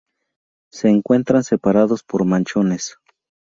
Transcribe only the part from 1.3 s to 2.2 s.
separados